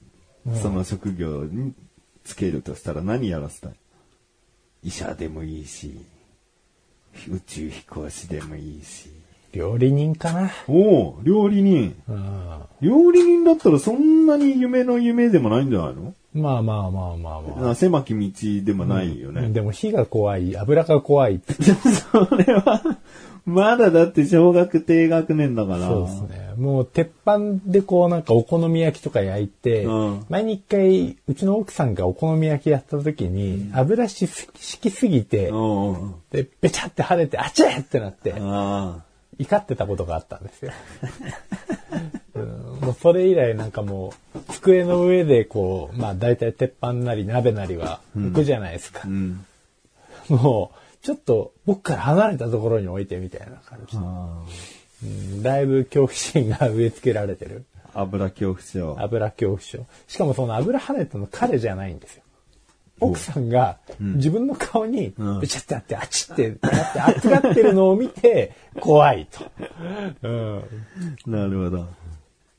[0.61, 1.72] その職業に
[2.24, 3.72] つけるとしたら何やらせたい？
[4.83, 5.98] 医者でもいいし、
[7.29, 9.11] 宇宙飛行士でもいいし。
[9.53, 10.51] 料理人かな。
[10.68, 11.94] おお料理人。
[12.09, 12.61] うん。
[12.83, 16.14] 料理人だったらそんなに夢の夢でもないんじゃないの？
[16.35, 17.71] まあまあまあまあまあ。
[17.71, 19.49] あ狭き道でもないよね。
[19.51, 21.40] でも火が怖い、油が怖い。
[21.49, 22.83] それは、
[23.48, 25.88] まだだって小学低学年だから。
[25.88, 26.54] そうですね。
[26.58, 36.14] もう鉄板でこうなんかお好み焼きとか焼いて、うん前に一回うちの奥さんがお好み焼きやった時に油しきすぎて、うんうん。
[36.30, 38.98] で、べちゃって跳ねて、あちゃってなって、あ
[39.38, 40.72] 怒ってたことがあったんですよ。
[42.34, 49.08] うんもうそれ以来なんかもう、机の上でこう、まあ大体鉄板なり鍋なりは置くじゃないですか。
[50.28, 53.96] もう、ちょっと僕から離れたところに置いてみたいな感じ。
[53.96, 54.42] あ
[55.02, 57.64] うんだいぶ恐怖心が植え付けられてる。
[57.94, 58.96] あ油恐怖症。
[58.98, 59.87] 油恐怖症。
[60.06, 62.22] しかもその油跳ねたの彼じゃないんですよ。
[63.00, 69.44] 奥さんが自分の顔にうんべちゃってあって、あっちってなって熱がってるのを見て怖いと。
[70.22, 70.62] うん。
[71.26, 71.87] なるほど。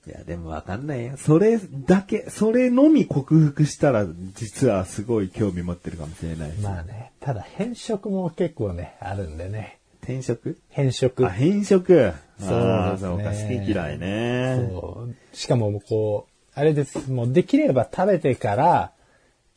[0.07, 1.17] いや、でもわかんないよ。
[1.17, 6.51] それだけ、それのみ克服したら、実はすごい興味持ってるかもしれない。
[6.61, 9.79] まあね、ただ変色も結構ね、あるんでね。
[10.01, 11.25] 転職変色。
[11.25, 12.13] あ、変色。
[12.39, 14.69] そうそうか、好き嫌いね。
[14.71, 17.11] そうしかもこう、あれです。
[17.11, 18.91] もうできれば食べてから、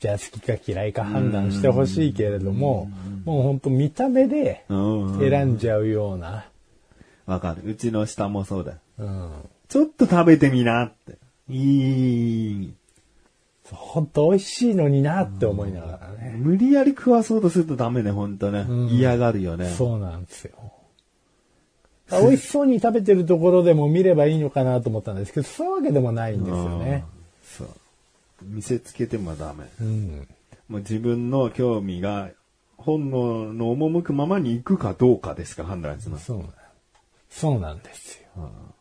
[0.00, 2.90] じゃあ好きか嫌いか判断してほしいけれども、
[3.24, 5.18] もうほんと見た目でうん。
[5.20, 6.46] 選んじゃうような。
[7.24, 7.70] わかる。
[7.70, 8.78] うちの下もそうだよ。
[8.98, 9.30] うん。
[9.72, 11.16] ちょっと食べてみなって。
[11.48, 12.74] いい。
[13.70, 16.34] ほんと美味しいのになって思いながらね。
[16.36, 18.64] 無理やり食わそうとするとダメね、ほんとね。
[18.64, 19.70] ん嫌がるよね。
[19.70, 20.52] そうなんですよ。
[22.10, 27.04] 美味しそうに食べてるところでも見ればいいのかなと思ったんですけど、そういうわけでもないんですよね。
[27.42, 27.68] そう。
[28.42, 29.64] 見せつけてもダメ。
[29.80, 30.28] うん。
[30.68, 32.28] もう自分の興味が
[32.76, 36.26] 本能の赴くままに行くかどうかですから判断します。
[36.26, 36.48] そうなん
[37.30, 38.71] そうなんですよ。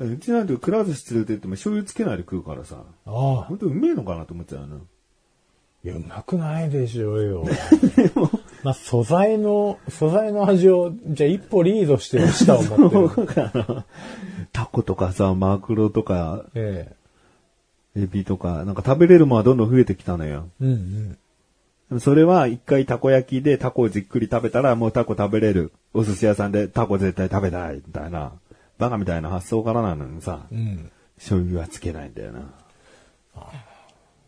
[0.00, 4.76] うちなんてくら寿司連れてっても醤油つけないで食うからさ、ああほんとうめえのかなと思っちゃうな。
[5.84, 7.44] いや、うまくないでしょうよ。
[8.64, 13.84] まあ、素材の、素材の味を、じゃあ一歩リードしてる舌を持ってる。
[14.52, 16.92] タコとかさ、マグロとか、え
[17.96, 20.48] エビとか、なんか食べれるものはどんどん増えてきたのよ。
[20.60, 20.64] え。
[20.64, 21.16] うん
[21.90, 22.00] うん。
[22.00, 25.72] それは一回たこ焼きでタコをじっくり食べたらもうタコ食べれる。
[25.94, 27.76] お寿司屋さんでタコ絶対食べたい。
[27.76, 28.32] みたいな。
[28.78, 30.90] バカみたいな発想からなのにさ、うん。
[31.16, 32.42] 醤油はつけないんだよな。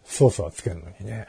[0.04, 1.28] ソースはつけるのにね。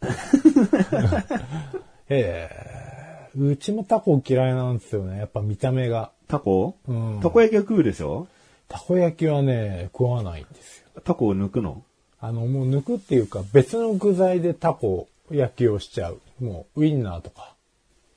[2.08, 3.30] ええ。
[3.36, 5.18] うちもタコ嫌いなんですよね。
[5.18, 6.12] やっぱ見た目が。
[6.28, 8.28] タコ、うんたこ焼きは食うでしょ？
[8.68, 10.86] たこ焼きはね、食わないんですよ。
[11.04, 11.82] タコを抜くの？
[12.20, 16.20] あの、もう抜くっていうか、別の具材でタコ焼きをしちゃう。
[16.40, 17.54] もう、ウインナーとか。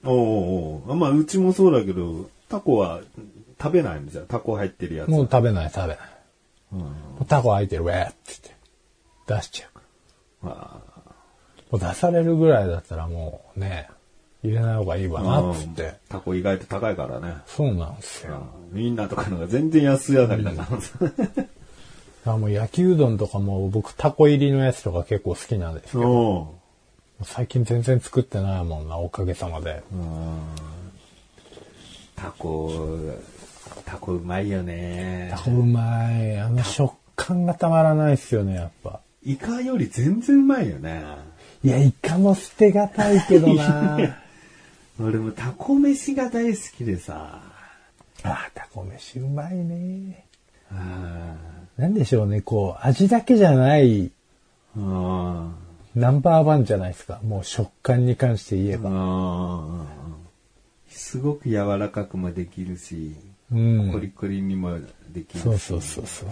[0.04, 0.18] おう
[0.88, 3.02] おうまあ、うちもそうだけど、タコは
[3.62, 4.26] 食べないんですよ。
[4.28, 5.10] タコ入ってるやつ。
[5.10, 5.98] もう食べない食べない。
[6.74, 6.78] う
[7.24, 8.56] んタコ開いてる、ウェーって言って。
[9.28, 10.48] 出しちゃう。
[10.48, 10.82] あ
[11.72, 13.90] もう出されるぐらいだったらもうね、
[14.44, 15.96] 入れない方がいいわな、っつって。
[16.10, 17.38] タコ意外と高いからね。
[17.48, 18.48] そうなんですよ。
[18.72, 20.68] みんなとかのが全然安上がりだか
[22.26, 22.34] ら。
[22.34, 26.56] あもう焼きうどんとかも僕タコ入りのやつとか結構好きなんですけど、
[27.24, 29.84] 最近全然作ってないもんな、おかげさまで。
[32.16, 32.72] タコ、
[33.86, 35.40] タコうまいよねタ。
[35.40, 36.38] コうまい。
[36.38, 39.00] あの食感がたまらないっすよね、やっぱ。
[39.24, 41.04] イカより全然うまいよね。
[41.64, 43.98] いや、イカも捨てがたいけどな
[45.02, 47.42] 俺もタコ飯が大好きでさ。
[48.24, 50.26] あ、タコ飯うまいね。
[50.72, 51.36] あ
[51.78, 54.12] なんでしょうね、こう、味だけじゃない
[54.78, 55.52] あ。
[55.96, 57.20] ナンバーワンじゃないですか。
[57.24, 58.90] もう食感に関して言えば。
[58.94, 59.86] あ
[60.90, 63.16] すごく柔らかくもできるし、
[63.52, 64.80] うんコリコリにも
[65.10, 65.44] できるし。
[65.44, 66.30] そうそうそうそう。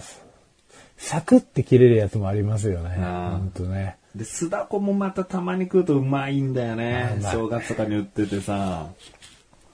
[0.96, 2.96] サクって切れるやつもありますよね。
[2.96, 3.96] ほんとね。
[4.14, 8.88] で、酢だこもまたたまに食うとうまいんだよね正月とかに売っててさ。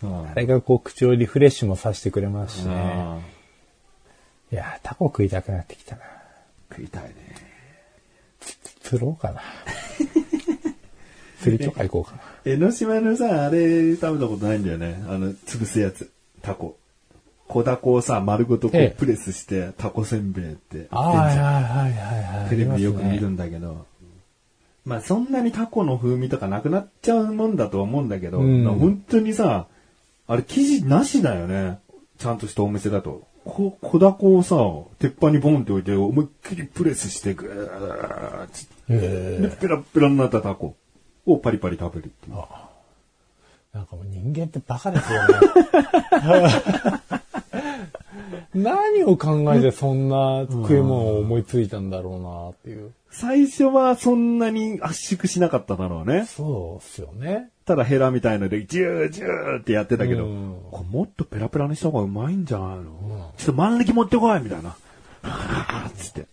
[0.02, 2.74] うんあれがこう口をリフレッシュもさせてくれますしね。
[2.74, 3.18] あ
[4.50, 6.02] いやー、タコ食いたくなってきたな。
[6.02, 7.12] ー食いたいね。
[8.82, 9.42] 釣ろうかな。
[11.40, 12.22] 釣りとか行こうかな。
[12.44, 15.02] 江ノ島のさ、あれ食べたことないんだよね。
[15.06, 16.10] あの、潰すやつ。
[16.42, 16.76] タコ。
[17.50, 22.48] 小タコをさ、丸ごとこええうプレスして、タコせんべいって売ってんじはいはい。
[22.48, 23.86] テレビでよく見るんんだけど。
[24.84, 29.66] まあそんなにタコの風味とかなくなっちゃうもんだとは思うんだけど、うん本当にさ、
[30.28, 31.80] あれ生地なしだよね。
[32.18, 33.26] ちゃんとしたお店だと。
[33.44, 34.56] こ、小ダコをさ、
[34.98, 40.76] 鉄板にボンって置いて、思いっきりプレスして、ぐーってへで、ペラッペラになったタコ
[41.26, 42.36] をパリパリ食べるっていう。
[43.72, 45.34] なんかもう人間ってバカですよね。
[48.54, 52.92] 何を考えてそんな食い物を思いついたんだろうなっていう。
[53.10, 56.26] 最初はそんなに圧縮しなかっただろうね。
[56.26, 57.50] そうっすよね。
[57.64, 64.70] ただヘラみたいので、ジュージューってやってたけど、うんこれもっとペラペラにした方がうまいんじゃないの、ちょっと万力持ってこいみたいな。
[65.22, 66.26] はぁつって。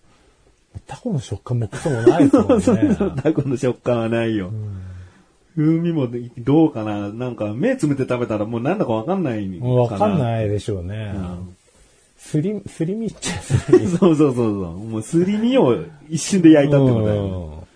[0.86, 2.62] タコの食感もクソもないですもんね。
[2.62, 4.51] そうそう、タコの食感はないよ。
[5.56, 7.10] 風味もどうかな？
[7.10, 9.71] なんか目つむって食べたらもうなんだかわかんないかな。
[9.71, 11.15] わかんないでしょうね。
[12.32, 13.88] すり、すり身っちゃすり身。
[13.98, 14.54] そうそうそうそう。
[14.78, 15.76] もうすり身を
[16.10, 17.24] 一瞬で焼いたってことだよ。
[17.24, 17.68] うん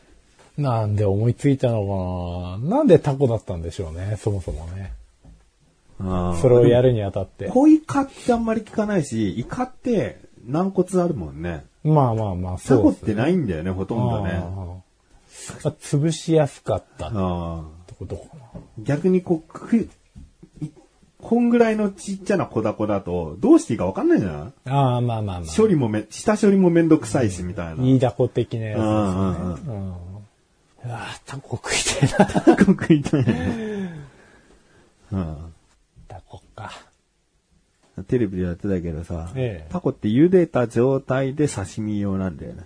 [0.57, 4.93] なんで思いついたのかななんでタコだったんでしょうね、そもそもね。
[6.41, 7.47] それをやるにあたって。
[7.47, 11.65] 小イカってあんまり聞かないし、イカって軟骨あるもんね。
[11.83, 14.43] まあまあまあ、タそうっすコってないんだよね、ほとんどね。
[15.29, 17.63] 潰しやすかったってあ
[17.97, 18.43] ことかな。
[18.79, 19.87] ー逆にこう、
[21.21, 24.69] こんぐらいのちっちゃな小ダコだと、どうしていいかわかんないじゃない？
[24.69, 25.55] ああ、まあまあまあ。
[25.55, 27.83] 処理もめ、下処理もめんどくさいし、みたいな。
[27.83, 28.91] いいダコ的なやつですね。
[28.91, 29.95] うんうん
[30.83, 30.91] うん。
[30.91, 32.25] ああ、タコ食いてえな。
[32.43, 33.91] タコ食いたいね。
[35.11, 35.37] うん
[36.07, 36.71] タコか。
[38.07, 42.63] テレビでやってたけどさ、ええタコって茹でた状態で刺身用なんだよね。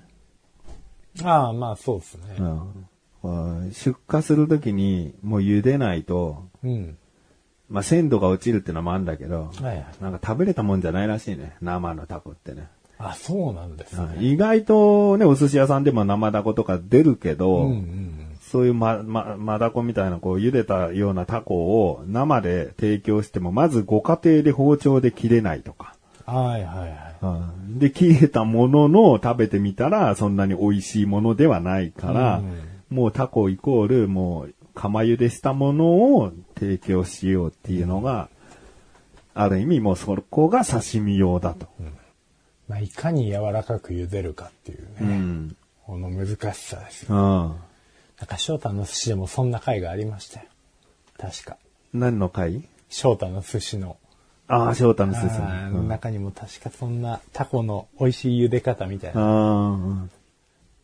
[1.23, 2.35] ああ、まあそうですね。
[2.39, 2.87] うん
[3.21, 3.31] こ
[3.69, 6.97] う出荷するときにもう茹でないと、うん。
[7.69, 9.85] まあ鮮度が落ちるってのもあるんだけど、はいはい。
[10.01, 11.55] なんか食べれたもんじゃないらしいね。
[11.61, 12.67] 生のタコってね。
[12.97, 14.17] あ、そうなんですね。
[14.19, 25.95] 意外とね、お寿司屋さんでも生ダコとか出るけど、うんうんそういうま、ま、マダコみたいなこう茹でたようなタコを生で提供しても、まずご家庭で包丁で切れないとか。
[26.27, 26.35] うん。
[26.35, 26.89] はいはい
[27.25, 27.79] はい。
[27.79, 32.43] で、切れたものの食べてみたら、そんなに美味しいものではないから、
[32.89, 38.29] もうタコイコール、もう、釜茹でしたものを提供しようっていうのが、
[39.33, 41.67] ある意味もうそこが刺身用だと。
[42.67, 44.87] まあ、いかに柔らかく茹でるかっていうね。
[45.01, 45.57] うん。
[45.85, 47.15] この難しさですよ。
[47.15, 47.55] うん。
[48.19, 50.45] なんか翔太の寿司でもそんな回がありましたよ。
[51.17, 51.57] 確か。
[51.93, 52.63] 何の回？
[52.89, 53.97] 翔太の寿司の。
[54.47, 55.25] ああ、翔太の寿司。
[55.25, 59.21] あーうん中にも確かそんなタコの美味しい茹で方みたいな。
[59.21, 60.07] あー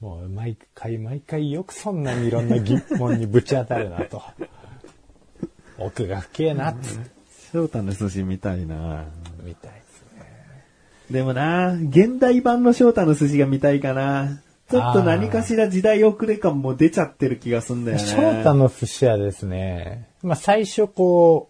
[0.02, 4.22] もう毎回毎回よくそんなにいろんな疑問にぶち当たるなと。
[5.78, 7.22] 奥が深えなっつって
[7.54, 9.06] 翔太の寿司みたいな。
[9.44, 10.26] みたいですね。
[11.12, 14.42] でもな、現代版の翔太の寿司が見たいかな。
[14.70, 18.04] ちょっと何かしら時代遅れ感も出ちゃってる気がすんだよね。
[18.04, 21.50] 翔太の寿司はですね、まあ最初こ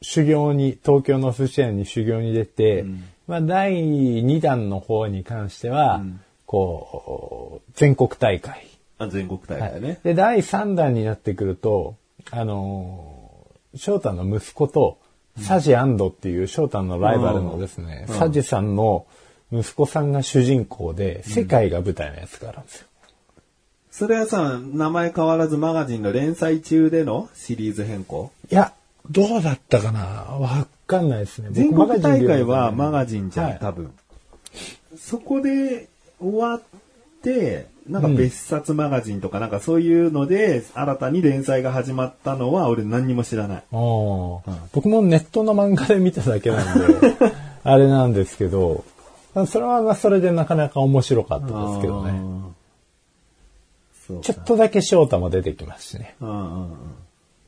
[0.00, 2.84] う、修行に、東京の寿司屋に修行に出て、
[3.26, 6.02] まあ第2弾の方に関しては、
[6.46, 8.66] こう、全国大会。
[8.98, 9.98] あ全国大会ね。
[10.04, 11.96] で、第3弾になってくると、
[12.30, 13.14] あのー
[13.76, 14.98] 翔太の息子と、
[15.40, 19.04] サジアンドっていう翔太のライバルのですね、サジさんの
[19.50, 22.86] 息子さんが主人公で、世界が舞台のやつがあるんですよ。
[23.90, 28.30] それはさ、名前変わらずマガジンの連載中でのシリーズ変更？
[28.50, 28.72] いや、
[29.10, 30.00] どうだったかな？
[30.00, 31.48] わかんないですね。
[31.50, 33.92] 全僕国大会はママガジンじゃん、はい多分。
[34.96, 35.88] そこで
[36.24, 36.62] 終わっ
[37.22, 43.64] て、なんか別冊マガジンとかなんかそういうので、新たに連載が始まったのは俺何にも知らない。
[43.70, 46.84] ジンおー僕もネットの漫画で見ただけなんで、
[47.62, 48.84] あれなんですけど、
[49.46, 52.20] それはまあそれでなかなか面白かったですけどね。
[54.22, 56.14] ちょっとだけ翔太も出てきますしね。
[56.20, 56.70] うんうん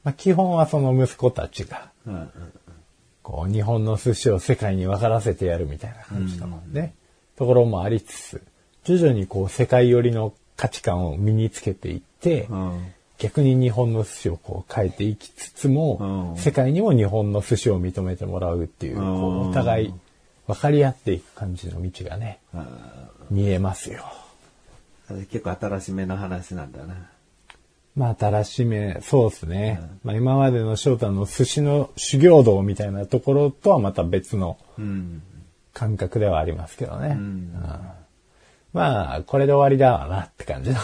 [0.05, 2.31] まあ、基本はその息子たちが、うんうん
[3.23, 6.95] こう、日本の寿司を世界に分からせてやるみたいな感じだもんね。
[7.35, 8.43] ところもありつつ、
[8.87, 19.95] 徐々にこう、世界寄りの価値観を身につけていって、うん逆に日本の寿司をこう変えていきつつも、うん世界にも日本の寿司を認めてもらうっていう、こうんうお互い
[20.47, 22.39] 分かり合っていく感じの道がね、
[23.31, 24.05] 見えますよ。
[25.31, 26.95] 結構新しめの話なんだな。
[27.97, 29.81] まあ、新しめ、そうですね。
[30.05, 35.23] まあ、今までの翔太の寿司の修行道みたいなところとはまた別のうん。
[35.73, 37.09] 感覚ではありますけどね。
[37.09, 37.53] んうん
[38.77, 40.77] まあ、これで終わりだわなって感じの。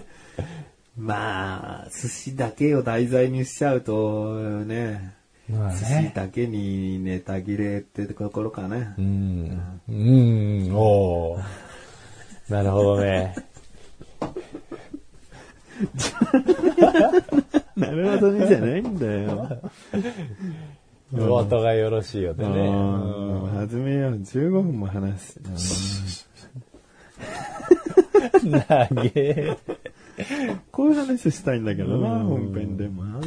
[0.98, 4.34] まあ、寿司だけを題材にしちゃうと、
[4.66, 5.14] ね、
[5.48, 6.12] まあ寿司ね。
[6.14, 9.00] だけにネタ切れってところかねう。
[9.00, 9.80] ん。
[9.88, 11.42] うん、おー
[12.52, 13.34] なるほどね。
[17.76, 19.58] なるほどねじゃないんだよ。
[21.14, 22.44] お後がよろしいよね。
[22.44, 24.16] うんうん始めよう。
[24.16, 25.40] 15分も話す。
[28.44, 29.56] 長え。
[30.70, 33.20] こういう話したいんだけどな、本編でもな。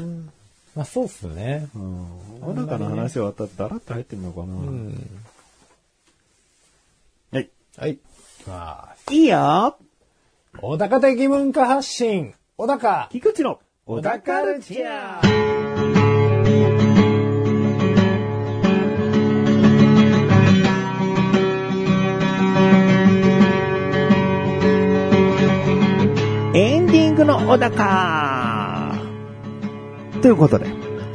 [0.76, 1.68] まあ、そうっすね。
[1.76, 2.08] うん。
[2.42, 4.56] 小高の話終わったらダラッと入ってんのかな。
[7.32, 7.50] はい。
[7.78, 8.00] はい。
[8.48, 9.78] まあ、いいよ
[10.60, 15.53] 小高的文化発信、小高、菊池の小高カルチャー。
[27.46, 28.96] 小高
[30.22, 30.68] ということで、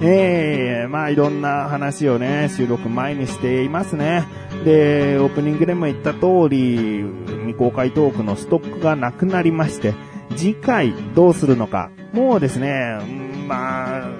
[0.03, 4.27] えー、まあいろんな話をね、収録前にしていますね。
[4.63, 7.03] で、オープニングでも言った通り、
[7.47, 9.95] 未公開トークのストックがなくなりまして、
[10.37, 14.11] 次回どうするのか、もうですね、うんまあ、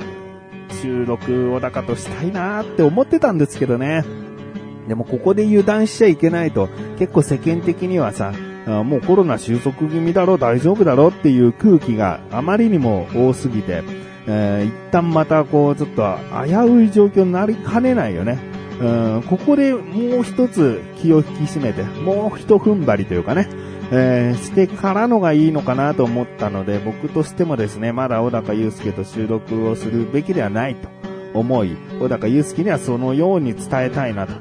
[0.81, 4.03] 収録小高としたいなって思ってたんですけどね。
[4.89, 8.33] でもここで油断しちゃいけないと、結構世間的にはさ、
[8.69, 13.83] あもうコロナ収束気味だろ、大丈夫だろっていう空気があまりにも多すぎて、
[14.27, 16.17] えー一旦またこうちょっと
[16.47, 18.39] 危うい状況になりかねないよね。
[18.81, 18.85] う
[19.19, 23.49] んここでもう一つ気を引き締めて、もう一踏ん張りというかね、
[23.91, 30.89] えーしてからのがいいのかなと思ったので、僕としてもですね、まだ小高祐介と収録をするべきではないと
[31.35, 34.35] 思い、小高祐介にはそのように伝えたいなと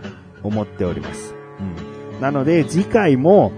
[0.44, 1.37] 思っております。
[2.22, 3.52] なので、次回も、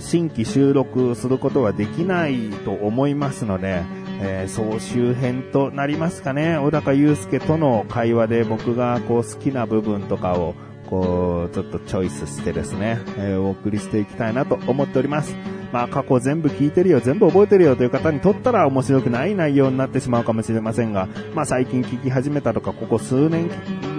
[0.00, 3.82] 新規収録することはできないと思いますので、
[4.22, 6.58] えー総集編となりますかね。
[6.58, 10.54] 小高祐介との会話で僕がこう好きな部分とかを
[10.90, 15.34] こう、ちょっとチョイスしてですね、えーお送りしていきたいなと思っております。
[15.72, 23.48] まあ過去全部聞いてるよ、全部覚えてるよという方にとったら面白くない内容になってしまうかもしれませんが、まあ最近聞き始めたとか、ここ数年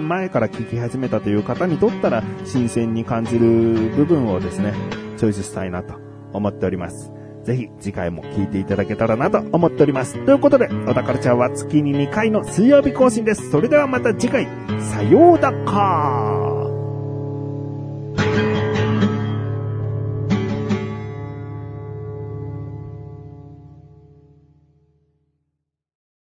[0.06, 3.48] 前から聞き始めたという方にとったら新鮮に感じる
[3.96, 4.74] 部分をですね、
[5.16, 5.94] チョイスしたいなと
[6.32, 7.10] 思っております。
[7.44, 10.22] ぜひ次回も聞いていただけたらなと思っております。
[10.26, 13.50] ということで、小田カルチャーは月に2回の水曜日更新です。
[13.50, 14.46] それではまた次回、
[14.78, 16.41] さようだかー